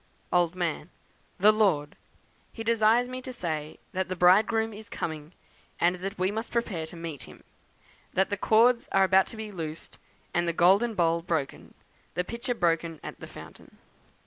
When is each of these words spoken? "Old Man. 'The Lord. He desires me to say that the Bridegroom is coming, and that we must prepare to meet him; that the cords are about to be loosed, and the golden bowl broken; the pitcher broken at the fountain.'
"Old 0.33 0.55
Man. 0.55 0.89
'The 1.37 1.51
Lord. 1.51 1.95
He 2.51 2.63
desires 2.63 3.07
me 3.07 3.21
to 3.21 3.31
say 3.31 3.77
that 3.91 4.07
the 4.09 4.15
Bridegroom 4.15 4.73
is 4.73 4.89
coming, 4.89 5.31
and 5.79 5.97
that 5.97 6.17
we 6.17 6.31
must 6.31 6.51
prepare 6.51 6.87
to 6.87 6.95
meet 6.95 7.25
him; 7.27 7.43
that 8.15 8.31
the 8.31 8.35
cords 8.35 8.89
are 8.91 9.03
about 9.03 9.27
to 9.27 9.37
be 9.37 9.51
loosed, 9.51 9.99
and 10.33 10.47
the 10.47 10.53
golden 10.53 10.95
bowl 10.95 11.21
broken; 11.21 11.75
the 12.15 12.23
pitcher 12.23 12.55
broken 12.55 12.99
at 13.03 13.19
the 13.19 13.27
fountain.' 13.27 13.77